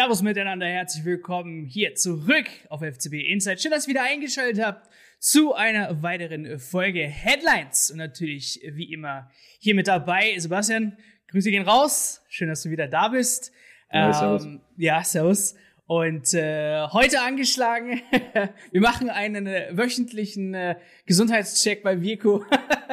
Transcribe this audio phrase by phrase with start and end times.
[0.00, 3.60] Servus miteinander, herzlich willkommen hier zurück auf FCB Insight.
[3.60, 4.88] Schön, dass ihr wieder eingeschaltet habt
[5.18, 7.90] zu einer weiteren Folge Headlines.
[7.90, 10.96] Und natürlich, wie immer, hier mit dabei Sebastian.
[11.28, 12.22] Grüße gehen raus.
[12.30, 13.52] Schön, dass du wieder da bist.
[13.92, 14.48] Ja, ähm, servus.
[14.78, 15.54] Ja, servus.
[15.84, 18.00] Und äh, heute angeschlagen,
[18.72, 22.46] wir machen einen äh, wöchentlichen äh, Gesundheitscheck bei Vico.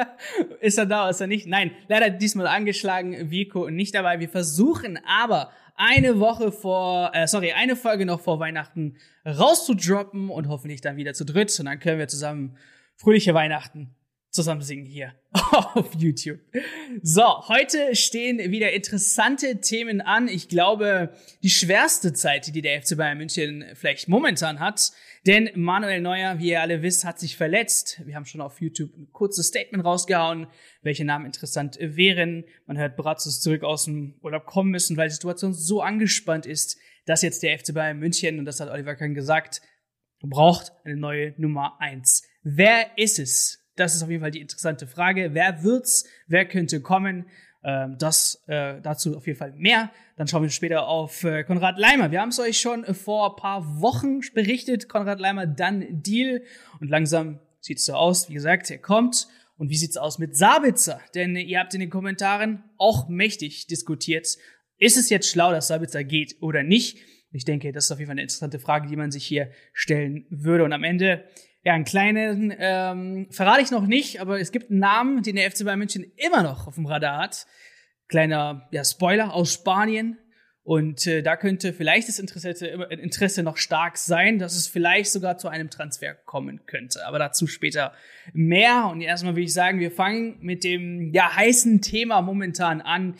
[0.60, 1.46] ist er da, ist er nicht?
[1.46, 4.20] Nein, leider diesmal angeschlagen, Vico nicht dabei.
[4.20, 10.48] Wir versuchen aber eine Woche vor, äh, sorry, eine Folge noch vor Weihnachten rauszudroppen und
[10.48, 11.58] hoffentlich dann wieder zu dritt.
[11.58, 12.56] Und dann können wir zusammen
[12.96, 13.94] fröhliche Weihnachten
[14.30, 16.38] zusammen singen hier auf YouTube.
[17.02, 20.28] So, heute stehen wieder interessante Themen an.
[20.28, 24.92] Ich glaube, die schwerste Zeit, die der FC Bayern München vielleicht momentan hat.
[25.26, 28.00] Denn Manuel Neuer, wie ihr alle wisst, hat sich verletzt.
[28.04, 30.46] Wir haben schon auf YouTube ein kurzes Statement rausgehauen,
[30.82, 32.44] welche Namen interessant wären.
[32.66, 36.78] Man hört Brazos zurück aus dem Urlaub kommen müssen, weil die Situation so angespannt ist,
[37.06, 39.60] dass jetzt der FC Bayern München, und das hat Oliver Kahn gesagt,
[40.20, 42.22] braucht eine neue Nummer eins.
[42.42, 43.67] Wer ist es?
[43.78, 45.34] Das ist auf jeden Fall die interessante Frage.
[45.34, 46.04] Wer wird's?
[46.26, 47.26] Wer könnte kommen?
[47.62, 49.90] Ähm, das äh, dazu auf jeden Fall mehr.
[50.16, 52.10] Dann schauen wir später auf äh, Konrad Leimer.
[52.10, 54.88] Wir haben es euch schon vor paar Wochen berichtet.
[54.88, 56.42] Konrad Leimer dann Deal.
[56.80, 58.28] Und langsam sieht es so aus.
[58.28, 59.28] Wie gesagt, er kommt.
[59.56, 61.00] Und wie sieht's aus mit Sabitzer?
[61.14, 64.26] Denn ihr habt in den Kommentaren auch mächtig diskutiert.
[64.78, 66.98] Ist es jetzt schlau, dass Sabitzer geht oder nicht?
[67.30, 70.26] Ich denke, das ist auf jeden Fall eine interessante Frage, die man sich hier stellen
[70.30, 70.64] würde.
[70.64, 71.24] Und am Ende
[71.68, 75.50] ja, einen kleinen, ähm, verrate ich noch nicht, aber es gibt einen Namen, den der
[75.50, 77.46] FC Bayern München immer noch auf dem Radar hat.
[78.08, 80.16] Kleiner ja, Spoiler aus Spanien.
[80.62, 85.36] Und äh, da könnte vielleicht das Interesse, Interesse noch stark sein, dass es vielleicht sogar
[85.36, 87.06] zu einem Transfer kommen könnte.
[87.06, 87.92] Aber dazu später
[88.32, 88.88] mehr.
[88.90, 93.14] Und erstmal würde ich sagen, wir fangen mit dem ja, heißen Thema momentan an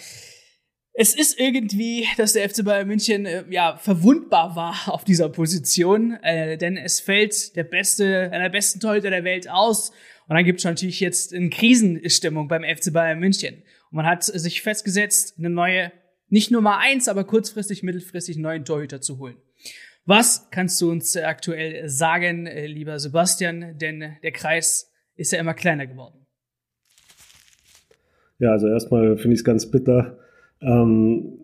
[1.00, 6.18] es ist irgendwie, dass der FC Bayern München äh, ja verwundbar war auf dieser Position,
[6.22, 9.90] äh, denn es fällt der beste, einer der besten Torhüter der Welt aus
[10.26, 14.24] und dann gibt es natürlich jetzt eine Krisenstimmung beim FC Bayern München und man hat
[14.24, 15.92] sich festgesetzt, eine neue,
[16.30, 19.36] nicht Nummer eins, aber kurzfristig, mittelfristig neuen Torhüter zu holen.
[20.04, 23.78] Was kannst du uns aktuell sagen, äh, lieber Sebastian?
[23.78, 26.26] Denn der Kreis ist ja immer kleiner geworden.
[28.40, 30.18] Ja, also erstmal finde ich es ganz bitter,
[30.60, 31.38] ähm,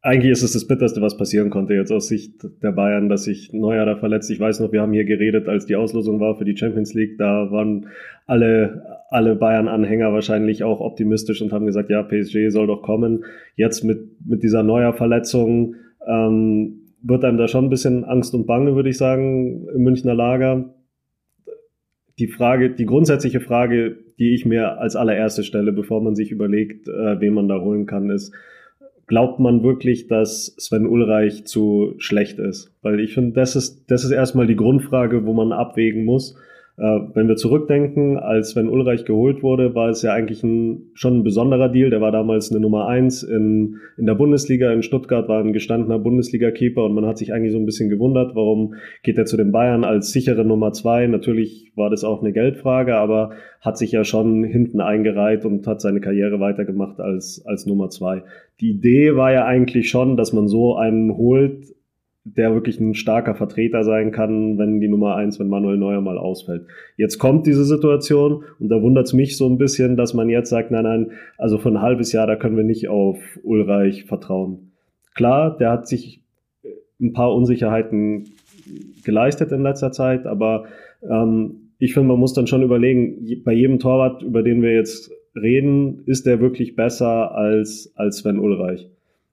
[0.00, 3.52] eigentlich ist es das Bitterste, was passieren konnte jetzt aus Sicht der Bayern, dass sich
[3.52, 4.30] Neuer da verletzt.
[4.30, 7.18] Ich weiß noch, wir haben hier geredet, als die Auslosung war für die Champions League.
[7.18, 7.88] Da waren
[8.26, 13.24] alle, alle Bayern-Anhänger wahrscheinlich auch optimistisch und haben gesagt, ja, PSG soll doch kommen.
[13.56, 15.74] Jetzt mit, mit dieser Neuer-Verletzung
[16.06, 20.14] ähm, wird einem da schon ein bisschen Angst und Bange, würde ich sagen, im Münchner
[20.14, 20.74] Lager.
[22.20, 26.88] Die Frage, die grundsätzliche Frage, die ich mir als allererste stelle, bevor man sich überlegt,
[26.88, 28.34] äh, wen man da holen kann, ist,
[29.06, 32.74] glaubt man wirklich, dass Sven Ulreich zu schlecht ist?
[32.82, 36.36] Weil ich finde, das ist, das ist erstmal die Grundfrage, wo man abwägen muss.
[36.78, 41.18] Äh, wenn wir zurückdenken, als wenn Ulreich geholt wurde, war es ja eigentlich ein, schon
[41.18, 41.90] ein besonderer Deal.
[41.90, 44.72] Der war damals eine Nummer eins in, in der Bundesliga.
[44.72, 48.36] In Stuttgart war ein gestandener Bundesliga-Keeper und man hat sich eigentlich so ein bisschen gewundert,
[48.36, 51.08] warum geht er zu den Bayern als sichere Nummer zwei.
[51.08, 55.80] Natürlich war das auch eine Geldfrage, aber hat sich ja schon hinten eingereiht und hat
[55.80, 58.22] seine Karriere weitergemacht als, als Nummer zwei.
[58.60, 61.74] Die Idee war ja eigentlich schon, dass man so einen holt,
[62.36, 66.18] der wirklich ein starker Vertreter sein kann, wenn die Nummer eins, wenn Manuel Neuer mal
[66.18, 66.66] ausfällt.
[66.96, 70.50] Jetzt kommt diese Situation und da wundert es mich so ein bisschen, dass man jetzt
[70.50, 74.72] sagt, nein, nein, also für ein halbes Jahr, da können wir nicht auf Ulreich vertrauen.
[75.14, 76.22] Klar, der hat sich
[77.00, 78.24] ein paar Unsicherheiten
[79.04, 80.64] geleistet in letzter Zeit, aber
[81.08, 85.12] ähm, ich finde, man muss dann schon überlegen, bei jedem Torwart, über den wir jetzt
[85.36, 88.90] reden, ist der wirklich besser als, als Sven Ulreich.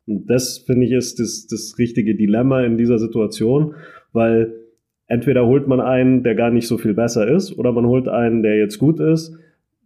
[0.07, 3.75] Und das, finde ich, ist das, das richtige Dilemma in dieser Situation,
[4.13, 4.53] weil
[5.07, 8.43] entweder holt man einen, der gar nicht so viel besser ist, oder man holt einen,
[8.43, 9.37] der jetzt gut ist.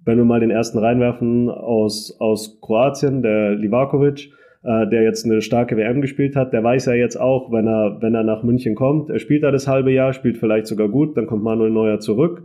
[0.05, 4.31] Wenn wir mal den ersten reinwerfen aus, aus Kroatien, der Livakovic,
[4.63, 8.01] äh, der jetzt eine starke WM gespielt hat, der weiß ja jetzt auch, wenn er,
[8.01, 11.15] wenn er nach München kommt, er spielt da das halbe Jahr, spielt vielleicht sogar gut,
[11.17, 12.43] dann kommt Manuel Neuer zurück.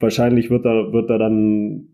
[0.00, 1.88] Wahrscheinlich wird er, wird er dann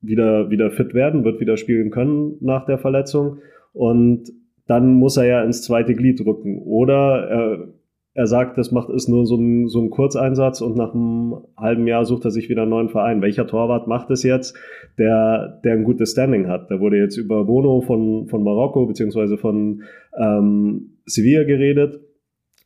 [0.00, 3.38] wieder, wieder fit werden, wird wieder spielen können nach der Verletzung.
[3.72, 4.30] Und
[4.66, 6.62] dann muss er ja ins zweite Glied rücken.
[6.62, 7.68] Oder er,
[8.14, 11.86] er sagt, das macht ist nur so ein, so ein Kurzeinsatz und nach einem halben
[11.86, 13.22] Jahr sucht er sich wieder einen neuen Verein.
[13.22, 14.56] Welcher Torwart macht es jetzt,
[14.98, 16.70] der, der ein gutes Standing hat?
[16.70, 19.82] Da wurde jetzt über Bono von, von Marokko beziehungsweise von
[20.18, 22.00] ähm, Sevilla geredet.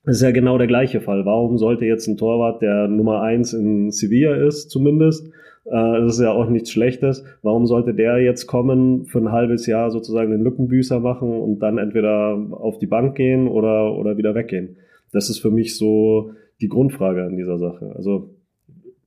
[0.05, 1.25] Das ist ja genau der gleiche Fall.
[1.25, 5.31] Warum sollte jetzt ein Torwart, der Nummer eins in Sevilla ist, zumindest,
[5.65, 7.25] das ist ja auch nichts Schlechtes.
[7.43, 11.79] Warum sollte der jetzt kommen, für ein halbes Jahr sozusagen den Lückenbüßer machen und dann
[11.79, 14.77] entweder auf die Bank gehen oder, oder wieder weggehen?
[15.13, 17.93] Das ist für mich so die Grundfrage an dieser Sache.
[17.97, 18.35] Also,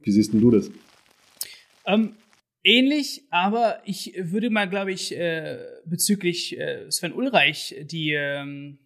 [0.02, 0.72] wie siehst denn du das?
[1.86, 2.14] Ähm,
[2.64, 8.80] ähnlich, aber ich würde mal, glaube ich, äh, bezüglich äh, Sven Ulreich die, ähm,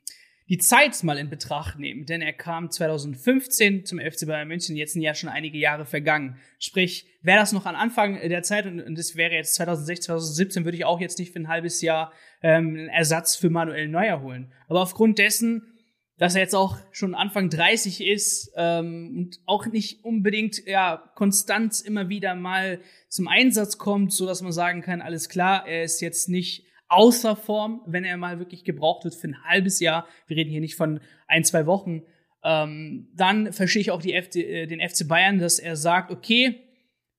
[0.52, 4.92] die Zeit mal in Betracht nehmen, denn er kam 2015 zum FC Bayern München, jetzt
[4.92, 6.36] sind ja schon einige Jahre vergangen.
[6.60, 10.66] Sprich, wäre das noch an Anfang der Zeit und, und das wäre jetzt 2016, 2017,
[10.66, 12.12] würde ich auch jetzt nicht für ein halbes Jahr
[12.44, 14.52] ähm, einen Ersatz für Manuel Neuer holen.
[14.68, 15.72] Aber aufgrund dessen,
[16.18, 21.80] dass er jetzt auch schon Anfang 30 ist ähm, und auch nicht unbedingt ja konstant
[21.80, 26.02] immer wieder mal zum Einsatz kommt, so dass man sagen kann, alles klar, er ist
[26.02, 30.08] jetzt nicht außer Form, wenn er mal wirklich gebraucht wird für ein halbes Jahr.
[30.28, 32.04] Wir reden hier nicht von ein, zwei Wochen.
[32.44, 36.60] Ähm, dann verstehe ich auch FD, äh, den FC Bayern, dass er sagt, okay,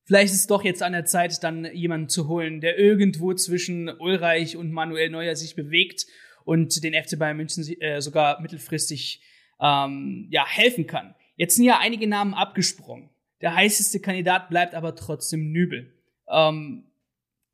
[0.03, 3.89] vielleicht ist es doch jetzt an der Zeit, dann jemanden zu holen, der irgendwo zwischen
[3.89, 6.05] Ulreich und Manuel Neuer sich bewegt
[6.45, 9.21] und den FC Bayern München äh, sogar mittelfristig
[9.59, 11.15] ähm, ja, helfen kann.
[11.35, 13.09] Jetzt sind ja einige Namen abgesprungen.
[13.41, 15.93] Der heißeste Kandidat bleibt aber trotzdem Nübel.
[16.29, 16.91] Ähm,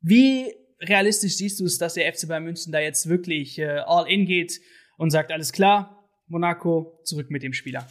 [0.02, 4.10] wie realistisch siehst du es, dass der FC Bayern München da jetzt wirklich äh, all
[4.10, 4.60] in geht
[4.96, 7.86] und sagt, alles klar, Monaco, zurück mit dem Spieler?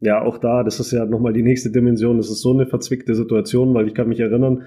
[0.00, 2.18] Ja, auch da, das ist ja nochmal die nächste Dimension.
[2.18, 4.64] Das ist so eine verzwickte Situation, weil ich kann mich erinnern,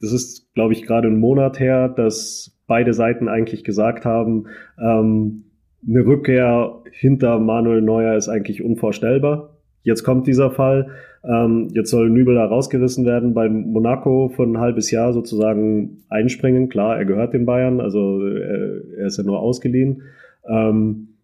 [0.00, 4.48] das ist, glaube ich, gerade einen Monat her, dass beide Seiten eigentlich gesagt haben,
[4.78, 5.44] ähm,
[5.88, 9.55] eine Rückkehr hinter Manuel Neuer ist eigentlich unvorstellbar.
[9.86, 10.88] Jetzt kommt dieser Fall.
[11.22, 16.68] Ähm, jetzt soll Nübel da rausgerissen werden, bei Monaco für ein halbes Jahr sozusagen einspringen.
[16.68, 20.02] Klar, er gehört den Bayern, also er, äh, er ist ja nur ausgeliehen.
[20.48, 21.18] Ähm,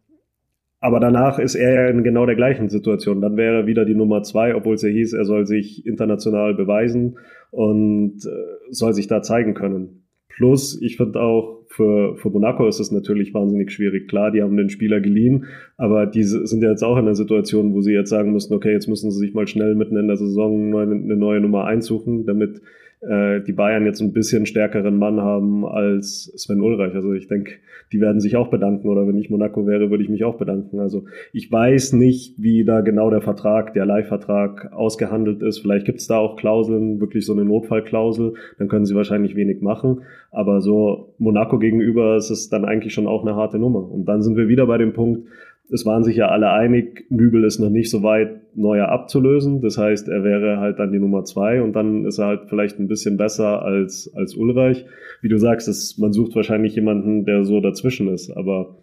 [0.78, 3.20] aber danach ist er ja in genau der gleichen Situation.
[3.20, 6.54] Dann wäre er wieder die Nummer zwei, obwohl es ja hieß, er soll sich international
[6.54, 7.18] beweisen
[7.50, 8.30] und äh,
[8.70, 10.04] soll sich da zeigen können.
[10.28, 14.08] Plus, ich finde auch, für, für Monaco ist es natürlich wahnsinnig schwierig.
[14.08, 15.46] Klar, die haben den Spieler geliehen,
[15.78, 18.72] aber die sind ja jetzt auch in einer Situation, wo sie jetzt sagen müssen, okay,
[18.72, 22.60] jetzt müssen sie sich mal schnell mitten in der Saison eine neue Nummer einsuchen, damit
[23.02, 26.94] äh, die Bayern jetzt ein bisschen stärkeren Mann haben als Sven Ulreich.
[26.94, 27.54] Also ich denke,
[27.92, 30.78] die werden sich auch bedanken oder wenn ich Monaco wäre, würde ich mich auch bedanken.
[30.78, 35.58] Also ich weiß nicht, wie da genau der Vertrag, der Leihvertrag ausgehandelt ist.
[35.58, 39.60] Vielleicht gibt es da auch Klauseln, wirklich so eine Notfallklausel, dann können sie wahrscheinlich wenig
[39.62, 40.02] machen.
[40.30, 43.90] Aber so Monaco gegenüber ist es dann eigentlich schon auch eine harte Nummer.
[43.90, 45.26] Und dann sind wir wieder bei dem Punkt,
[45.70, 49.62] es waren sich ja alle einig, Nübel ist noch nicht so weit, Neuer abzulösen.
[49.62, 52.78] Das heißt, er wäre halt dann die Nummer zwei und dann ist er halt vielleicht
[52.78, 54.84] ein bisschen besser als, als Ulreich.
[55.22, 58.82] Wie du sagst, das, man sucht wahrscheinlich jemanden, der so dazwischen ist, aber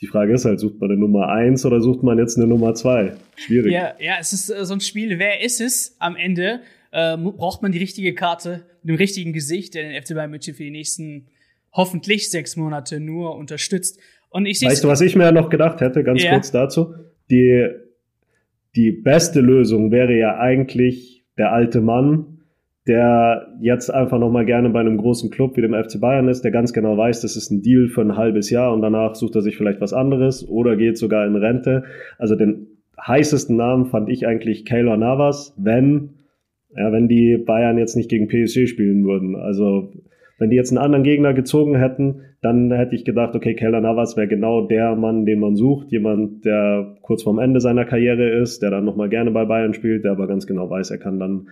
[0.00, 2.74] die Frage ist halt, sucht man eine Nummer eins oder sucht man jetzt eine Nummer
[2.74, 3.12] zwei?
[3.36, 3.72] Schwierig.
[3.72, 6.60] Ja, ja, es ist äh, so ein Spiel, wer ist es am Ende?
[6.90, 10.54] Äh, braucht man die richtige Karte mit dem richtigen Gesicht, der den FC Bayern München
[10.54, 11.28] für die nächsten
[11.72, 14.00] hoffentlich sechs Monate nur unterstützt.
[14.32, 16.32] Und ich weißt du, was ich mir noch gedacht hätte, ganz ja.
[16.32, 16.94] kurz dazu?
[17.30, 17.68] Die,
[18.74, 22.38] die beste Lösung wäre ja eigentlich der alte Mann,
[22.86, 26.50] der jetzt einfach nochmal gerne bei einem großen Club wie dem FC Bayern ist, der
[26.50, 29.42] ganz genau weiß, das ist ein Deal für ein halbes Jahr und danach sucht er
[29.42, 31.84] sich vielleicht was anderes oder geht sogar in Rente.
[32.18, 32.66] Also den
[33.00, 36.14] heißesten Namen fand ich eigentlich Keylor Navas, wenn,
[36.76, 39.36] ja, wenn die Bayern jetzt nicht gegen PSG spielen würden.
[39.36, 39.92] Also
[40.38, 44.16] wenn die jetzt einen anderen Gegner gezogen hätten, dann hätte ich gedacht, okay, Keller Navas
[44.16, 45.92] wäre genau der Mann, den man sucht.
[45.92, 50.04] Jemand, der kurz vorm Ende seiner Karriere ist, der dann nochmal gerne bei Bayern spielt,
[50.04, 51.48] der aber ganz genau weiß, er kann dann,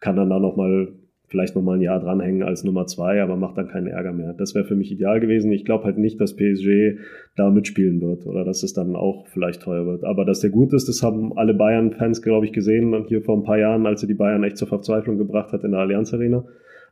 [0.00, 0.88] kann dann da nochmal,
[1.28, 4.32] vielleicht nochmal ein Jahr dranhängen als Nummer zwei, aber macht dann keinen Ärger mehr.
[4.32, 5.52] Das wäre für mich ideal gewesen.
[5.52, 6.98] Ich glaube halt nicht, dass PSG
[7.36, 10.02] da mitspielen wird oder dass es dann auch vielleicht teuer wird.
[10.02, 13.36] Aber dass der gut ist, das haben alle Bayern-Fans, glaube ich, gesehen und hier vor
[13.36, 16.12] ein paar Jahren, als er die Bayern echt zur Verzweiflung gebracht hat in der Allianz
[16.12, 16.44] Arena.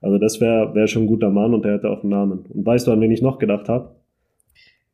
[0.04, 2.40] Also das wäre wär schon ein guter Mann und der hätte auch einen Namen.
[2.40, 3.94] Und weißt du, an wen ich noch gedacht habe?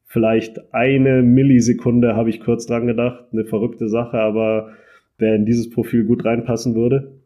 [0.06, 3.24] Vielleicht eine Millisekunde habe ich kurz dran gedacht.
[3.32, 4.70] Eine verrückte Sache, aber
[5.18, 7.18] wer in dieses Profil gut reinpassen würde.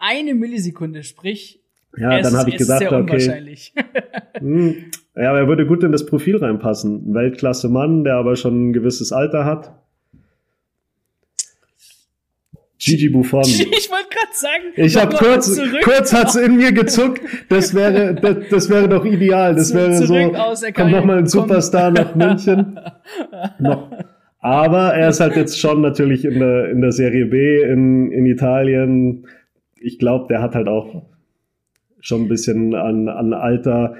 [0.00, 1.62] Eine Millisekunde, sprich.
[1.96, 3.70] Ja, dann habe ich gedacht, okay.
[4.38, 4.74] hm,
[5.16, 7.10] ja, aber er würde gut in das Profil reinpassen.
[7.10, 9.72] Ein Weltklasse Mann, der aber schon ein gewisses Alter hat.
[12.84, 13.42] Gigi Buffon.
[13.46, 14.64] Ich wollte gerade sagen.
[14.76, 17.20] Ich habe kurz, kurz hat's in mir gezuckt.
[17.48, 19.54] Das wäre, das, das wäre doch ideal.
[19.54, 20.14] Das wäre so.
[20.72, 22.78] Kommt noch mal ein Superstar nach München.
[23.58, 23.90] noch.
[24.40, 28.26] Aber er ist halt jetzt schon natürlich in der in der Serie B in in
[28.26, 29.26] Italien.
[29.80, 31.06] Ich glaube, der hat halt auch
[32.00, 33.94] schon ein bisschen an an Alter.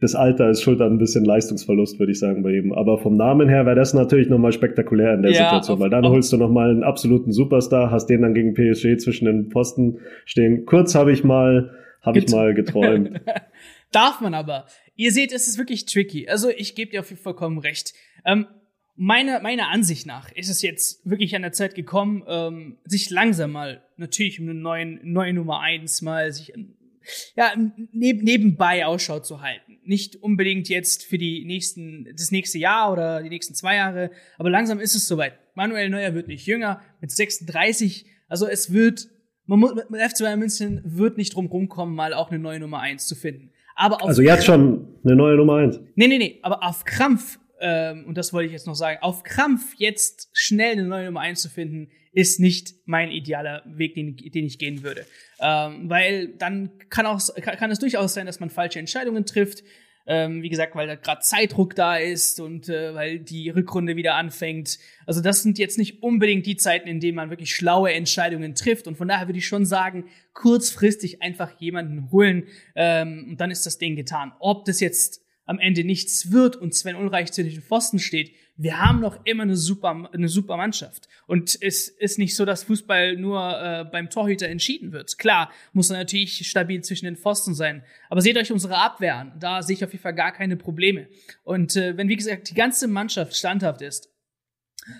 [0.00, 2.72] Das Alter ist schuld an ein bisschen Leistungsverlust, würde ich sagen, bei ihm.
[2.72, 5.90] Aber vom Namen her wäre das natürlich nochmal spektakulär in der ja, Situation, auf, weil
[5.90, 9.98] dann holst du nochmal einen absoluten Superstar, hast den dann gegen PSG zwischen den Posten
[10.24, 10.66] stehen.
[10.66, 13.20] Kurz habe ich mal, habe ich mal geträumt.
[13.92, 14.66] Darf man aber.
[14.94, 16.28] Ihr seht, es ist wirklich tricky.
[16.28, 17.92] Also ich gebe dir auf jeden Fall vollkommen recht.
[18.24, 18.46] Ähm,
[18.94, 23.52] meiner meiner Ansicht nach ist es jetzt wirklich an der Zeit gekommen, ähm, sich langsam
[23.52, 26.52] mal natürlich um eine neuen, neue Nummer eins mal sich
[27.36, 27.52] ja,
[27.92, 29.78] neb nebenbei Ausschau zu halten.
[29.84, 34.50] Nicht unbedingt jetzt für die nächsten, das nächste Jahr oder die nächsten zwei Jahre, aber
[34.50, 35.34] langsam ist es soweit.
[35.54, 39.08] Manuel Neuer wird nicht jünger, mit 36, also es wird,
[39.46, 42.80] man muss, mit FC Bayern München wird nicht drum rumkommen, mal auch eine neue Nummer
[42.80, 43.50] eins zu finden.
[43.74, 45.80] Aber also jetzt schon eine neue Nummer eins.
[45.94, 49.22] Nee, nee, nee, aber auf Krampf, ähm, und das wollte ich jetzt noch sagen, auf
[49.22, 54.16] Krampf jetzt schnell eine neue Nummer eins zu finden, ist nicht mein idealer Weg, den,
[54.16, 55.06] den ich gehen würde.
[55.40, 59.62] Ähm, weil dann kann, auch, kann es durchaus sein, dass man falsche Entscheidungen trifft.
[60.10, 64.14] Ähm, wie gesagt, weil da gerade Zeitdruck da ist und äh, weil die Rückrunde wieder
[64.14, 64.78] anfängt.
[65.04, 68.88] Also das sind jetzt nicht unbedingt die Zeiten, in denen man wirklich schlaue Entscheidungen trifft.
[68.88, 73.66] Und von daher würde ich schon sagen, kurzfristig einfach jemanden holen ähm, und dann ist
[73.66, 74.32] das Ding getan.
[74.40, 78.80] Ob das jetzt am Ende nichts wird und Sven Ulreich zu den Pfosten steht, wir
[78.80, 81.08] haben noch immer eine super, eine super Mannschaft.
[81.26, 85.16] Und es ist nicht so, dass Fußball nur äh, beim Torhüter entschieden wird.
[85.16, 87.82] Klar, muss er natürlich stabil zwischen den Pfosten sein.
[88.10, 89.32] Aber seht euch unsere Abwehr an.
[89.40, 91.08] Da sehe ich auf jeden Fall gar keine Probleme.
[91.44, 94.10] Und äh, wenn, wie gesagt, die ganze Mannschaft standhaft ist,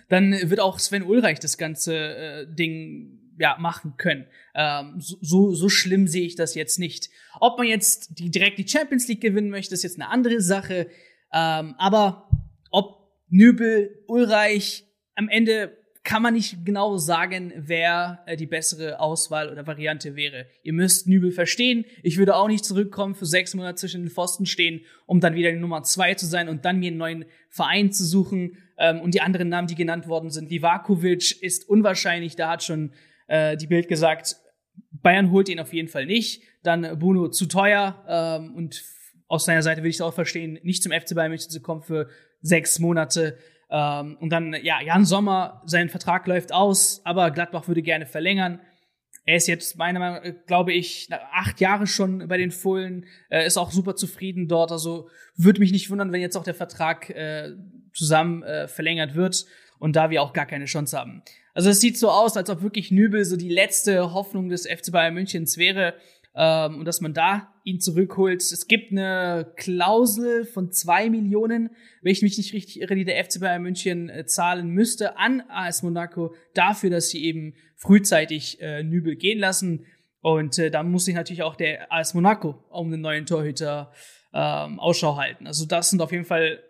[0.09, 4.27] dann wird auch Sven Ulreich das ganze äh, Ding ja, machen können.
[4.55, 7.11] Ähm, so, so schlimm sehe ich das jetzt nicht.
[7.41, 10.89] Ob man jetzt die, direkt die Champions League gewinnen möchte, ist jetzt eine andere Sache.
[11.33, 12.31] Ähm, aber
[12.71, 14.85] ob Nübel, Ulreich.
[15.15, 15.77] Am Ende
[16.09, 20.47] kann man nicht genau sagen, wer äh, die bessere Auswahl oder Variante wäre.
[20.63, 21.85] Ihr müsst Nübel verstehen.
[22.03, 25.53] Ich würde auch nicht zurückkommen, für sechs Monate zwischen den Pfosten stehen, um dann wieder
[25.53, 28.57] die Nummer zwei zu sein und dann mir einen neuen Verein zu suchen.
[28.79, 32.37] Ähm, und die anderen Namen, die genannt worden sind, Livakovic ist unwahrscheinlich.
[32.37, 32.93] Da hat schon
[33.29, 34.37] äh, die Bild gesagt,
[34.91, 36.43] Bayern holt ihn auf jeden Fall nicht.
[36.63, 38.83] Dann Bruno zu teuer ähm, und
[39.29, 41.83] aus seiner Seite würde ich es auch verstehen, nicht zum FC Bayern München zu kommen
[41.83, 42.09] für
[42.41, 43.39] sechs Monate.
[43.71, 48.61] Ähm, und dann, ja, Jan Sommer, sein Vertrag läuft aus, aber Gladbach würde gerne verlängern.
[49.25, 53.47] Er ist jetzt, meiner Meinung nach, glaube ich, acht Jahre schon bei den Fullen, äh,
[53.47, 54.73] ist auch super zufrieden dort.
[54.73, 57.53] Also würde mich nicht wundern, wenn jetzt auch der Vertrag äh,
[57.93, 59.45] zusammen äh, verlängert wird
[59.79, 61.23] und da wir auch gar keine Chance haben.
[61.55, 64.93] Also es sieht so aus, als ob wirklich Nübel so die letzte Hoffnung des FC
[64.93, 65.95] Bayern Münchens wäre
[66.35, 68.41] ähm, und dass man da ihn zurückholt.
[68.41, 71.71] Es gibt eine Klausel von zwei Millionen,
[72.01, 75.43] wenn ich mich nicht richtig irre, die der FC Bayern München äh, zahlen müsste an
[75.49, 79.85] AS Monaco dafür, dass sie eben frühzeitig äh, Nübel gehen lassen.
[80.21, 83.93] Und äh, da muss sich natürlich auch der AS Monaco um einen neuen Torhüter
[84.33, 85.47] ähm, Ausschau halten.
[85.47, 86.63] Also das sind auf jeden Fall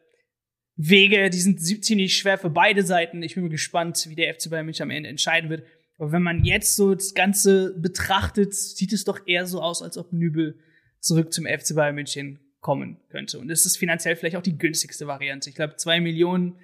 [0.79, 3.23] Wege, die sind ziemlich schwer für beide Seiten.
[3.25, 5.65] Ich bin gespannt, wie der FC Bayern München am Ende entscheiden wird.
[5.99, 9.99] Aber wenn man jetzt so das Ganze betrachtet, sieht es doch eher so aus, als
[9.99, 10.57] ob Nübel
[11.01, 13.41] zurück zum FC Bayern München kommen könnte.
[13.41, 15.51] Und es ist finanziell vielleicht auch die günstigste Variante.
[15.51, 16.61] Ich glaube, zwei Millionen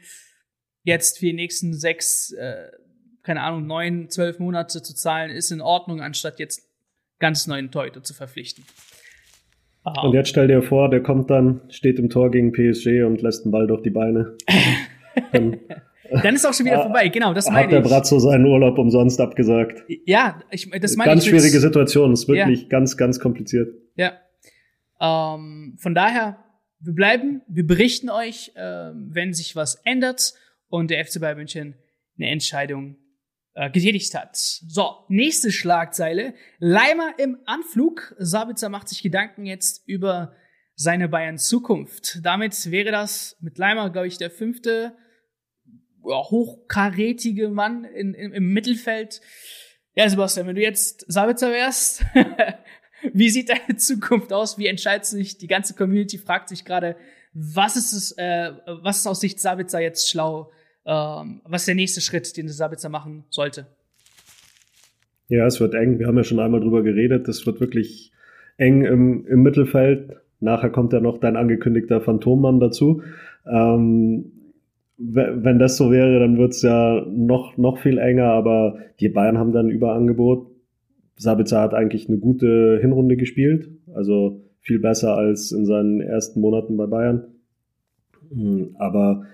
[0.85, 2.71] jetzt für die nächsten sechs, äh,
[3.25, 6.63] keine Ahnung, neun, zwölf Monate zu zahlen, ist in Ordnung, anstatt jetzt
[7.19, 8.65] ganz neuen Torhüter zu verpflichten.
[9.85, 10.07] Aha.
[10.07, 13.45] Und jetzt stell dir vor, der kommt dann, steht im Tor gegen PSG und lässt
[13.45, 14.37] den Ball durch die Beine.
[15.33, 15.59] Dann
[16.23, 17.09] dann ist auch schon wieder vorbei.
[17.09, 17.77] Genau, das meine ich.
[17.77, 19.85] Hat der Brazzo seinen Urlaub umsonst abgesagt?
[20.05, 21.31] Ja, ich, das meine ganz ich.
[21.31, 22.13] Ganz schwierige Situation.
[22.13, 22.69] Ist wirklich ja.
[22.69, 23.75] ganz, ganz kompliziert.
[23.97, 24.13] Ja.
[25.01, 26.39] Ähm, von daher,
[26.81, 30.35] wir bleiben, wir berichten euch, äh, wenn sich was ändert
[30.69, 31.75] und der FC Bayern München
[32.19, 32.97] eine Entscheidung
[33.55, 34.37] äh, getätigt hat.
[34.37, 36.35] So, nächste Schlagzeile.
[36.59, 38.15] Leimer im Anflug.
[38.19, 40.35] Sabitzer macht sich Gedanken jetzt über
[40.75, 42.21] seine Bayern Zukunft.
[42.23, 44.97] Damit wäre das mit Leimer, glaube ich, der fünfte
[46.03, 49.21] hochkarätige Mann in, in, im Mittelfeld.
[49.95, 52.05] Ja, Sebastian, wenn du jetzt Sabitzer wärst,
[53.13, 54.59] wie sieht deine Zukunft aus?
[54.59, 55.39] Wie entscheidet sich?
[55.39, 56.97] Die ganze Community fragt sich gerade,
[57.33, 60.51] was ist es, äh, was ist aus Sicht Sabitzer jetzt schlau?
[60.87, 63.67] Ähm, was ist der nächste Schritt, den Sabitzer machen sollte?
[65.29, 65.99] Ja, es wird eng.
[65.99, 67.29] Wir haben ja schon einmal drüber geredet.
[67.29, 68.13] Es wird wirklich
[68.57, 70.17] eng im, im Mittelfeld.
[70.41, 73.03] Nachher kommt ja noch dein angekündigter Phantommann dazu.
[73.51, 74.33] Ähm,
[74.97, 79.53] wenn das so wäre, dann wird's ja noch, noch viel enger, aber die Bayern haben
[79.53, 80.47] dann Überangebot.
[81.17, 86.77] Sabitzer hat eigentlich eine gute Hinrunde gespielt, also viel besser als in seinen ersten Monaten
[86.77, 87.25] bei Bayern.
[88.31, 89.25] Hm, aber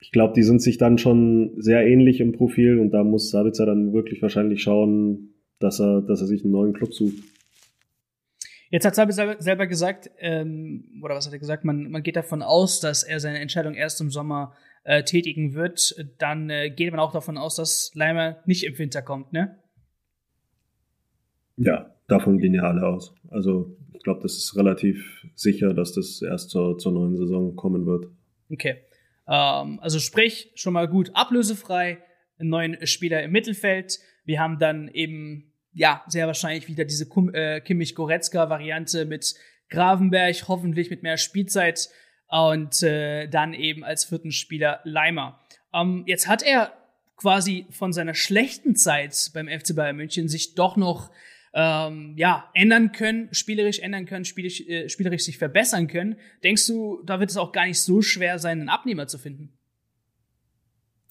[0.00, 3.66] ich glaube, die sind sich dann schon sehr ähnlich im Profil und da muss Sabitzer
[3.66, 7.16] dann wirklich wahrscheinlich schauen, dass er, dass er sich einen neuen Club sucht.
[8.70, 12.42] Jetzt hat Sabitzer selber gesagt, ähm, oder was hat er gesagt, man, man geht davon
[12.42, 15.96] aus, dass er seine Entscheidung erst im Sommer äh, tätigen wird.
[16.18, 19.58] Dann äh, geht man auch davon aus, dass Leimer nicht im Winter kommt, ne?
[21.56, 23.14] Ja, davon gehen ja alle aus.
[23.30, 27.84] Also ich glaube, das ist relativ sicher, dass das erst zur, zur neuen Saison kommen
[27.86, 28.06] wird.
[28.50, 28.76] Okay.
[29.28, 31.98] Ähm, also sprich, schon mal gut ablösefrei,
[32.38, 33.98] einen neuen Spieler im Mittelfeld.
[34.24, 39.34] Wir haben dann eben, ja, sehr wahrscheinlich wieder diese äh, Kimmich-Goretzka-Variante mit
[39.68, 41.88] Gravenberg, hoffentlich mit mehr Spielzeit
[42.28, 45.40] und äh, dann eben als vierten Spieler Leimer.
[45.74, 46.72] Ähm, jetzt hat er
[47.16, 51.10] quasi von seiner schlechten Zeit beim FC Bayern München sich doch noch
[51.54, 56.16] ähm, ja, ändern können, spielerisch ändern können, spielerisch, äh, spielerisch sich verbessern können.
[56.44, 59.52] Denkst du, da wird es auch gar nicht so schwer sein, einen Abnehmer zu finden?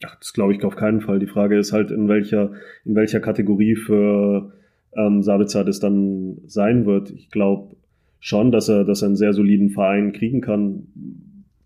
[0.05, 1.19] Ach, das glaube ich auf keinen Fall.
[1.19, 2.53] Die Frage ist halt, in welcher,
[2.85, 4.53] in welcher Kategorie für
[4.95, 7.09] ähm, Sabitzer das dann sein wird.
[7.11, 7.75] Ich glaube
[8.19, 10.87] schon, dass er, dass er einen sehr soliden Verein kriegen kann.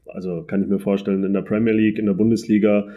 [0.05, 2.87] Also kann ich mir vorstellen, in der Premier League, in der Bundesliga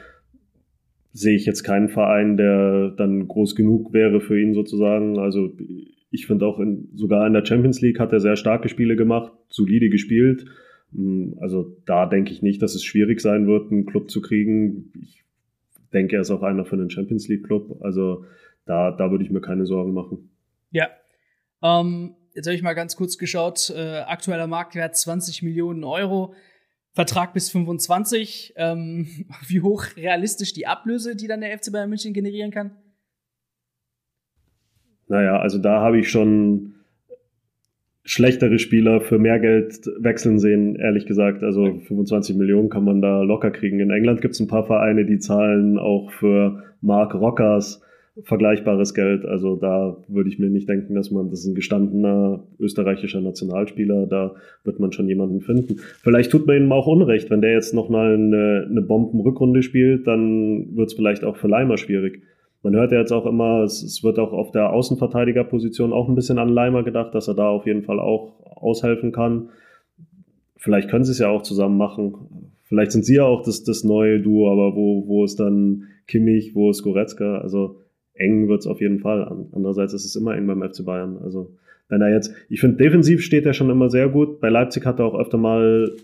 [1.14, 5.18] sehe ich jetzt keinen Verein, der dann groß genug wäre für ihn sozusagen.
[5.18, 5.56] Also
[6.11, 9.33] ich finde auch in, sogar in der Champions League hat er sehr starke Spiele gemacht,
[9.49, 10.44] solide gespielt.
[10.92, 14.92] Hm, also da denke ich nicht, dass es schwierig sein wird, einen Club zu kriegen.
[15.00, 15.25] Ich
[15.92, 17.78] denke, er ist auch einer für einen Champions League Club.
[17.80, 18.25] Also
[18.66, 20.30] da, da würde ich mir keine Sorgen machen.
[20.73, 20.88] Ja.
[21.62, 23.71] Ähm, jetzt habe ich mal ganz kurz geschaut.
[23.71, 26.35] Äh, aktueller Marktwert 20 Millionen Euro.
[26.94, 28.54] Vertrag bis 25.
[28.56, 29.06] Ähm,
[29.48, 32.72] wie hoch realistisch die Ablöse, die dann der FC Bayern München generieren kann?
[35.08, 36.74] Naja, also da habe ich schon
[38.04, 41.42] schlechtere Spieler für mehr Geld wechseln sehen, ehrlich gesagt.
[41.42, 43.80] Also 25 Millionen kann man da locker kriegen.
[43.80, 47.82] In England gibt es ein paar Vereine, die zahlen auch für Mark Rockers
[48.23, 49.25] vergleichbares Geld.
[49.25, 54.06] Also da würde ich mir nicht denken, dass man, das ist ein gestandener österreichischer Nationalspieler,
[54.06, 55.80] da wird man schon jemanden finden.
[56.02, 60.06] Vielleicht tut man ihm auch Unrecht, wenn der jetzt noch mal eine, eine Bombenrückrunde spielt,
[60.06, 62.23] dann wird es vielleicht auch für Leimer schwierig.
[62.62, 66.14] Man hört ja jetzt auch immer, es, es wird auch auf der Außenverteidigerposition auch ein
[66.14, 69.50] bisschen an Leimer gedacht, dass er da auf jeden Fall auch aushelfen kann.
[70.57, 72.14] Vielleicht können sie es ja auch zusammen machen.
[72.62, 76.55] Vielleicht sind sie ja auch das, das neue Duo, aber wo, wo ist dann Kimmich,
[76.55, 77.38] wo ist Goretzka?
[77.38, 77.81] Also
[78.14, 79.46] eng wird es auf jeden Fall.
[79.53, 81.18] Andererseits ist es immer eng beim FC Bayern.
[81.18, 81.50] Also
[81.88, 84.40] wenn er jetzt, ich finde, defensiv steht er schon immer sehr gut.
[84.40, 85.94] Bei Leipzig hat er auch öfter mal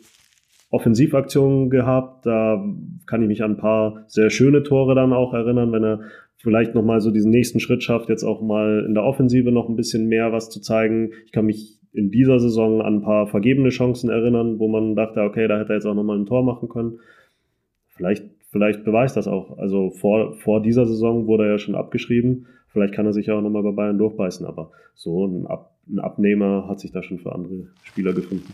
[0.71, 2.27] Offensivaktionen gehabt.
[2.27, 2.65] Da
[3.07, 6.01] kann ich mich an ein paar sehr schöne Tore dann auch erinnern, wenn er
[6.37, 9.77] vielleicht nochmal so diesen nächsten Schritt schafft, jetzt auch mal in der Offensive noch ein
[9.77, 11.11] bisschen mehr was zu zeigen.
[11.27, 15.21] Ich kann mich in dieser Saison an ein paar vergebene Chancen erinnern, wo man dachte,
[15.23, 17.01] okay, da hätte er jetzt auch nochmal ein Tor machen können.
[17.89, 19.59] Vielleicht vielleicht beweist das auch.
[19.59, 22.47] Also vor, vor dieser Saison wurde er ja schon abgeschrieben.
[22.69, 25.99] Vielleicht kann er sich ja auch nochmal bei Bayern durchbeißen, aber so ein, Ab, ein
[25.99, 28.53] Abnehmer hat sich da schon für andere Spieler gefunden.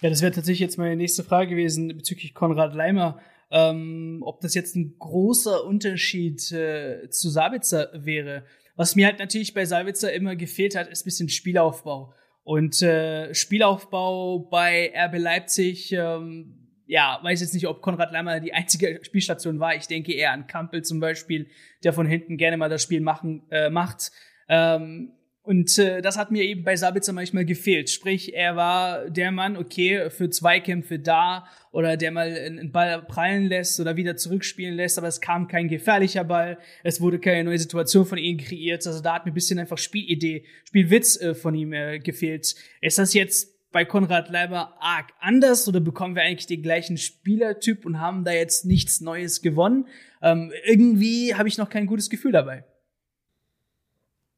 [0.00, 3.20] Ja, das wäre tatsächlich jetzt meine nächste Frage gewesen bezüglich Konrad Leimer.
[3.50, 8.44] Ähm, ob das jetzt ein großer Unterschied äh, zu Sabitzer wäre.
[8.76, 12.14] Was mir halt natürlich bei Sabitzer immer gefehlt hat, ist ein bisschen Spielaufbau.
[12.44, 16.61] Und äh, Spielaufbau bei RB Leipzig ähm,
[16.92, 19.74] ja, weiß jetzt nicht, ob Konrad Leimer die einzige Spielstation war.
[19.74, 21.48] Ich denke eher an Kampel zum Beispiel,
[21.82, 24.12] der von hinten gerne mal das Spiel machen, äh, macht.
[24.46, 27.88] Ähm, und äh, das hat mir eben bei Sabitzer manchmal gefehlt.
[27.88, 33.46] Sprich, er war der Mann, okay, für Zweikämpfe da oder der mal einen Ball prallen
[33.46, 36.58] lässt oder wieder zurückspielen lässt, aber es kam kein gefährlicher Ball.
[36.84, 38.86] Es wurde keine neue Situation von ihm kreiert.
[38.86, 42.54] Also da hat mir ein bisschen einfach Spielidee, Spielwitz äh, von ihm äh, gefehlt.
[42.82, 47.84] Ist das jetzt bei Konrad Leiber arg anders oder bekommen wir eigentlich den gleichen Spielertyp
[47.86, 49.86] und haben da jetzt nichts Neues gewonnen?
[50.22, 52.64] Ähm, irgendwie habe ich noch kein gutes Gefühl dabei.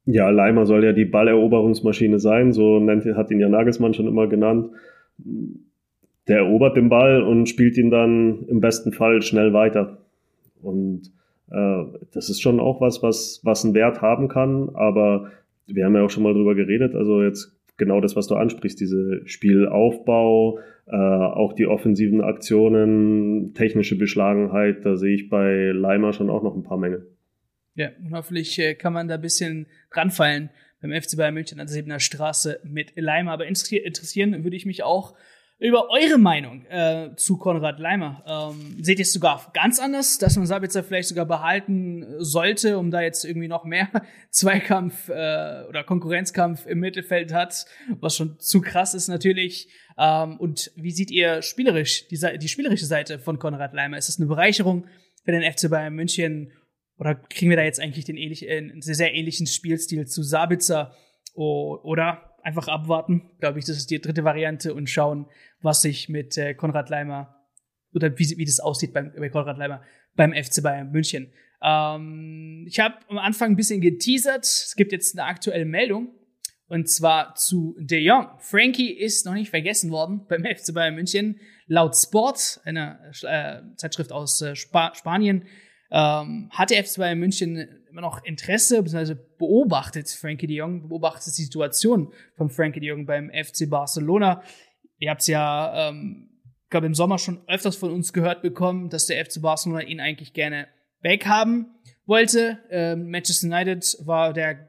[0.07, 4.27] Ja, Leimer soll ja die Balleroberungsmaschine sein, so nennt, hat ihn ja Nagelsmann schon immer
[4.27, 4.71] genannt.
[6.29, 9.99] Der erobert den Ball und spielt ihn dann im besten Fall schnell weiter.
[10.63, 11.11] Und
[11.51, 15.31] äh, das ist schon auch was, was, was einen Wert haben kann, aber
[15.67, 18.81] wir haben ja auch schon mal drüber geredet, also jetzt genau das, was du ansprichst,
[18.81, 26.31] diese Spielaufbau, äh, auch die offensiven Aktionen, technische Beschlagenheit, da sehe ich bei Leimer schon
[26.31, 27.11] auch noch ein paar Mängel.
[27.75, 31.67] Ja, und hoffentlich äh, kann man da ein bisschen ranfallen beim FC Bayern München an
[31.67, 33.33] der Siebener Straße mit Leimer.
[33.33, 35.17] Aber interessieren würde ich mich auch
[35.65, 38.23] über eure Meinung äh, zu Konrad Leimer.
[38.27, 42.91] Ähm, seht ihr es sogar ganz anders, dass man Sabitzer vielleicht sogar behalten sollte, um
[42.91, 43.89] da jetzt irgendwie noch mehr
[44.31, 47.65] Zweikampf äh, oder Konkurrenzkampf im Mittelfeld hat,
[47.99, 49.69] was schon zu krass ist natürlich.
[49.97, 53.97] Ähm, und wie seht ihr spielerisch die, die spielerische Seite von Konrad Leimer?
[53.97, 54.87] Ist es eine Bereicherung
[55.25, 56.53] für den FC Bayern München
[56.99, 60.95] oder kriegen wir da jetzt eigentlich den ähnlich, äh, sehr, sehr ähnlichen Spielstil zu Sabitzer?
[61.35, 65.27] Oh, oder einfach abwarten, glaube ich, das ist die dritte Variante und schauen,
[65.61, 67.35] was sich mit äh, Konrad Leimer
[67.93, 69.83] oder wie, wie das aussieht beim, bei Konrad Leimer
[70.15, 71.33] beim FC Bayern München.
[71.63, 74.45] Ähm, ich habe am Anfang ein bisschen geteasert.
[74.45, 76.15] Es gibt jetzt eine aktuelle Meldung
[76.67, 78.29] und zwar zu De Jong.
[78.39, 81.41] Frankie ist noch nicht vergessen worden beim FC Bayern München.
[81.67, 85.47] Laut Sport, einer äh, Zeitschrift aus äh, Sp Spanien,
[85.91, 91.39] ähm, hat der FC Bayern München immer noch Interesse, beziehungsweise beobachtet Frankie de Jong, beobachtet
[91.39, 94.43] die Situation von Frankie de Jong beim FC Barcelona.
[94.99, 96.29] Ihr habt es ja, ähm,
[96.71, 100.33] glaube im Sommer schon öfters von uns gehört bekommen, dass der FC Barcelona ihn eigentlich
[100.33, 100.67] gerne
[101.03, 101.67] weghaben
[102.05, 102.59] wollte.
[102.69, 104.69] Ähm, Manchester United war der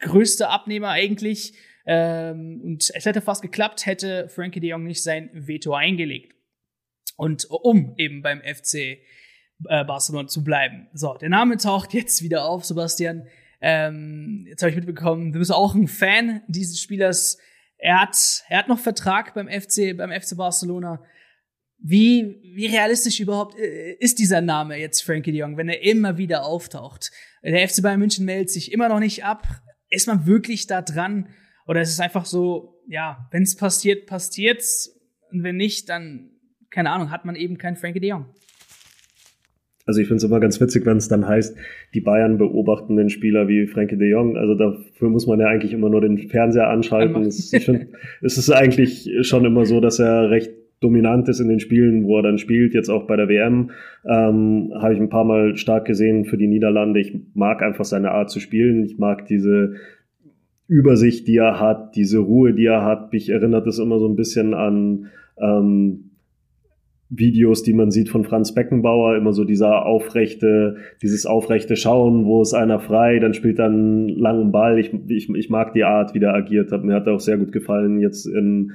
[0.00, 1.52] größte Abnehmer eigentlich.
[1.84, 6.34] Ähm, und es hätte fast geklappt, hätte Frankie de Jong nicht sein Veto eingelegt.
[7.18, 9.00] Und um eben beim FC
[9.68, 10.88] äh, Barcelona zu bleiben.
[10.92, 13.26] So, der Name taucht jetzt wieder auf, Sebastian.
[13.60, 17.38] Ähm, jetzt habe ich mitbekommen, du bist auch ein Fan dieses Spielers.
[17.78, 21.02] Er hat, er hat noch Vertrag beim FC, beim FC Barcelona.
[21.78, 26.18] Wie, wie realistisch überhaupt äh, ist dieser Name jetzt Frankie de Jong, wenn er immer
[26.18, 27.10] wieder auftaucht?
[27.42, 29.46] Der FC Bayern München meldet sich immer noch nicht ab.
[29.90, 31.28] Ist man wirklich da dran?
[31.66, 34.98] Oder ist es einfach so, ja, wenn es passiert, passiert's.
[35.30, 36.30] Und wenn nicht, dann,
[36.70, 38.34] keine Ahnung, hat man eben keinen Frankie de Jong.
[39.86, 41.56] Also ich finde es immer ganz witzig, wenn es dann heißt,
[41.92, 44.36] die Bayern beobachten den Spieler wie Frankie de Jong.
[44.36, 47.26] Also dafür muss man ja eigentlich immer nur den Fernseher anschalten.
[47.26, 47.88] ich finde,
[48.22, 52.18] es ist eigentlich schon immer so, dass er recht dominant ist in den Spielen, wo
[52.18, 52.74] er dann spielt.
[52.74, 53.70] Jetzt auch bei der WM
[54.04, 57.00] ähm, habe ich ein paar Mal stark gesehen für die Niederlande.
[57.00, 58.84] Ich mag einfach seine Art zu spielen.
[58.84, 59.74] Ich mag diese
[60.66, 63.12] Übersicht, die er hat, diese Ruhe, die er hat.
[63.12, 65.06] Mich erinnert es immer so ein bisschen an
[65.38, 66.10] ähm,
[67.16, 72.42] Videos, die man sieht von Franz Beckenbauer, immer so dieser aufrechte, dieses aufrechte Schauen, wo
[72.42, 74.78] ist einer frei, dann spielt er einen langen Ball.
[74.78, 76.84] Ich, ich, ich mag die Art, wie der agiert hat.
[76.84, 78.72] Mir hat er auch sehr gut gefallen jetzt in,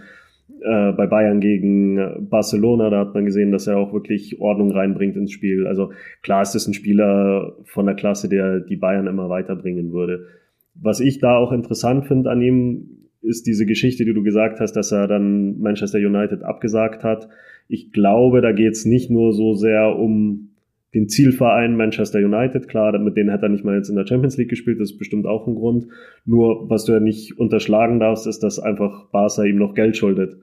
[0.61, 2.89] äh, bei Bayern gegen Barcelona.
[2.89, 5.67] Da hat man gesehen, dass er auch wirklich Ordnung reinbringt ins Spiel.
[5.67, 10.27] Also klar ist es ein Spieler von der Klasse, der die Bayern immer weiterbringen würde.
[10.75, 14.73] Was ich da auch interessant finde an ihm, ist diese Geschichte, die du gesagt hast,
[14.73, 17.27] dass er dann Manchester United abgesagt hat
[17.69, 20.49] ich glaube, da geht es nicht nur so sehr um
[20.95, 22.67] den Zielverein Manchester United.
[22.67, 24.97] Klar, mit denen hat er nicht mal jetzt in der Champions League gespielt, das ist
[24.97, 25.87] bestimmt auch ein Grund.
[26.25, 30.35] Nur, was du ja nicht unterschlagen darfst, ist, dass einfach Barca ihm noch Geld schuldet.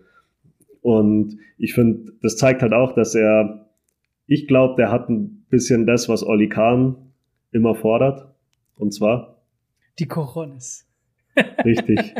[0.82, 3.66] Und ich finde, das zeigt halt auch, dass er,
[4.28, 6.94] ich glaube, der hat ein bisschen das, was Olli Kahn
[7.50, 8.28] immer fordert.
[8.76, 9.42] Und zwar?
[9.98, 10.85] Die Coronas.
[11.64, 12.14] Richtig.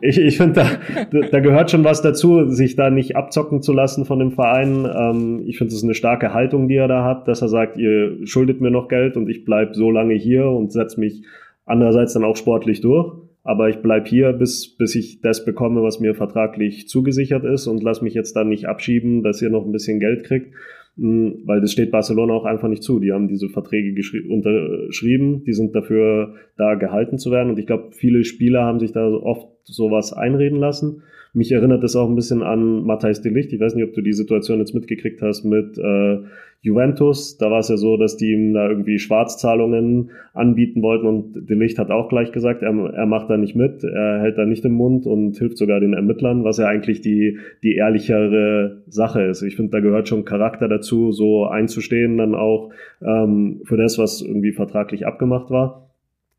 [0.00, 0.64] Ich, ich finde,
[1.10, 4.84] da, da gehört schon was dazu, sich da nicht abzocken zu lassen von dem Verein.
[4.84, 7.76] Ähm, ich finde, das ist eine starke Haltung, die er da hat, dass er sagt,
[7.76, 11.22] ihr schuldet mir noch Geld und ich bleib so lange hier und setze mich
[11.66, 13.12] andererseits dann auch sportlich durch.
[13.44, 17.82] Aber ich bleib hier, bis, bis ich das bekomme, was mir vertraglich zugesichert ist und
[17.82, 20.54] lass mich jetzt dann nicht abschieben, dass ihr noch ein bisschen Geld kriegt.
[20.98, 23.00] Hm, weil das steht Barcelona auch einfach nicht zu.
[23.00, 23.94] Die haben diese Verträge
[24.28, 28.92] unterschrieben, die sind dafür da gehalten zu werden und ich glaube, viele Spieler haben sich
[28.92, 31.02] da oft sowas einreden lassen.
[31.34, 33.54] Mich erinnert das auch ein bisschen an Matthijs de Licht.
[33.54, 36.18] Ich weiß nicht, ob du die Situation jetzt mitgekriegt hast mit äh,
[36.60, 37.38] Juventus.
[37.38, 41.56] Da war es ja so, dass die ihm da irgendwie Schwarzzahlungen anbieten wollten und de
[41.56, 44.64] Licht hat auch gleich gesagt, er, er macht da nicht mit, er hält da nicht
[44.66, 49.40] im Mund und hilft sogar den Ermittlern, was ja eigentlich die, die ehrlichere Sache ist.
[49.40, 54.20] Ich finde, da gehört schon Charakter dazu, so einzustehen, dann auch ähm, für das, was
[54.20, 55.91] irgendwie vertraglich abgemacht war.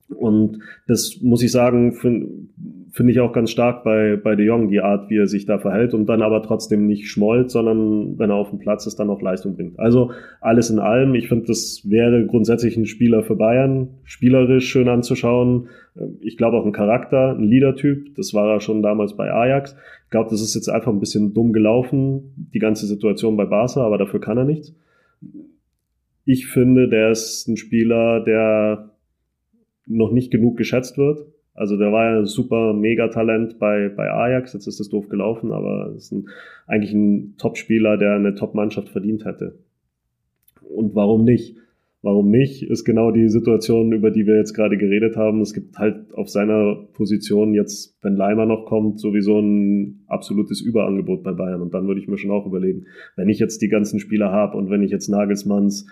[0.09, 2.27] Und das muss ich sagen, finde
[2.93, 5.57] finde ich auch ganz stark bei, bei De Jong, die Art, wie er sich da
[5.57, 9.09] verhält und dann aber trotzdem nicht schmollt, sondern wenn er auf dem Platz ist, dann
[9.09, 9.79] auch Leistung bringt.
[9.79, 10.11] Also
[10.41, 15.69] alles in allem, ich finde, das wäre grundsätzlich ein Spieler für Bayern, spielerisch schön anzuschauen.
[16.21, 19.75] Ich glaube auch ein Charakter, ein Leader-Typ, das war er schon damals bei Ajax.
[20.05, 23.81] Ich glaube, das ist jetzt einfach ein bisschen dumm gelaufen, die ganze Situation bei Barca,
[23.81, 24.75] aber dafür kann er nichts.
[26.25, 28.92] Ich finde, der ist ein Spieler, der
[29.85, 34.53] noch nicht genug geschätzt wird also der war ja ein super Megatalent bei, bei Ajax,
[34.53, 36.29] jetzt ist das doof gelaufen, aber ist ein,
[36.65, 39.59] eigentlich ein Top-Spieler, der eine Top-Mannschaft verdient hätte.
[40.61, 41.57] Und warum nicht?
[42.01, 45.39] Warum nicht, ist genau die Situation, über die wir jetzt gerade geredet haben.
[45.39, 51.23] Es gibt halt auf seiner Position jetzt, wenn Leimer noch kommt, sowieso ein absolutes Überangebot
[51.23, 51.61] bei Bayern.
[51.61, 54.57] Und dann würde ich mir schon auch überlegen, wenn ich jetzt die ganzen Spieler habe
[54.57, 55.87] und wenn ich jetzt Nagelsmanns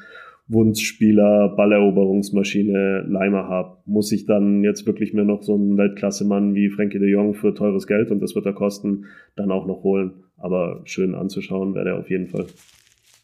[0.51, 6.69] Wunschspieler, Balleroberungsmaschine, Leimer habe, muss ich dann jetzt wirklich mir noch so einen Weltklasse-Mann wie
[6.69, 10.25] Frankie de Jong für teures Geld und das wird er kosten, dann auch noch holen.
[10.37, 12.47] Aber schön anzuschauen wäre der auf jeden Fall.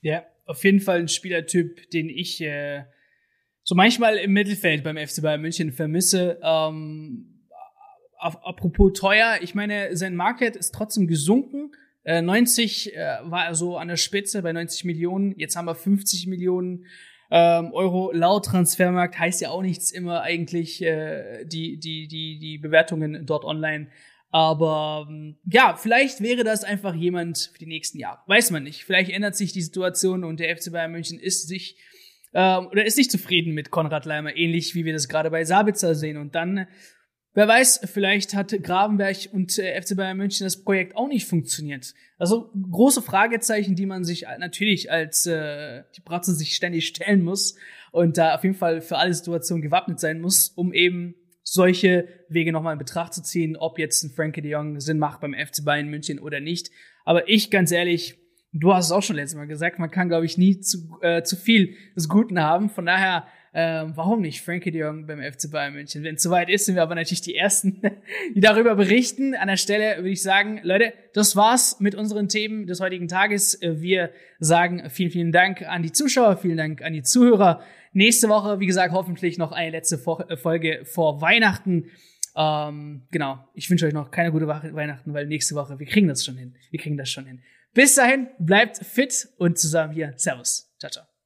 [0.01, 2.83] Ja, auf jeden Fall ein Spielertyp, den ich äh,
[3.63, 6.39] so manchmal im Mittelfeld beim FC Bayern München vermisse.
[6.41, 7.43] Ähm,
[8.19, 11.71] apropos teuer, ich meine, sein Market ist trotzdem gesunken.
[12.03, 15.33] Äh, 90 äh, war er so an der Spitze bei 90 Millionen.
[15.37, 16.85] Jetzt haben wir 50 Millionen
[17.29, 19.19] ähm, Euro laut Transfermarkt.
[19.19, 23.87] Heißt ja auch nichts immer eigentlich äh, die, die, die, die Bewertungen dort online.
[24.29, 28.19] Aber ähm, ja, vielleicht wäre das einfach jemand für die nächsten Jahre.
[28.27, 28.83] Weiß man nicht.
[28.83, 31.77] Vielleicht ändert sich die Situation und der FC Bayern München ist sich
[32.33, 35.95] ähm, oder ist nicht zufrieden mit Konrad Leimer, ähnlich wie wir das gerade bei Sabitzer
[35.95, 36.17] sehen.
[36.17, 36.67] Und dann,
[37.37, 41.93] wer weiß, vielleicht hat Gravenberg und äh, FC Bayern München das Projekt auch nicht funktioniert.
[42.17, 47.55] Also große Fragezeichen, die man sich natürlich als äh, die Bratze sich ständig stellen muss
[47.91, 52.51] und da auf jeden Fall für alle Situationen gewappnet sein muss, um eben solche Wege
[52.51, 55.63] nochmal in Betracht zu ziehen, ob jetzt ein Frankie de Jong Sinn macht beim FC
[55.63, 56.71] Bayern München oder nicht.
[57.05, 58.17] Aber ich, ganz ehrlich,
[58.51, 61.21] du hast es auch schon letztes Mal gesagt, man kann, glaube ich, nie zu, äh,
[61.21, 62.69] zu viel des Guten haben.
[62.69, 66.03] Von daher, äh, warum nicht Frankie de Jong beim FC Bayern München?
[66.03, 67.81] Wenn es soweit ist, sind wir aber natürlich die Ersten,
[68.35, 69.33] die darüber berichten.
[69.33, 73.59] An der Stelle würde ich sagen, Leute, das war's mit unseren Themen des heutigen Tages.
[73.61, 77.61] Wir sagen vielen, vielen Dank an die Zuschauer, vielen Dank an die Zuhörer.
[77.93, 81.85] Nächste Woche, wie gesagt, hoffentlich noch eine letzte Folge vor Weihnachten.
[82.35, 86.23] Ähm, genau, ich wünsche euch noch keine gute Weihnachten, weil nächste Woche, wir kriegen das
[86.23, 86.55] schon hin.
[86.69, 87.41] Wir kriegen das schon hin.
[87.73, 90.13] Bis dahin, bleibt fit und zusammen hier.
[90.15, 90.71] Servus.
[90.77, 91.16] Ciao, ciao.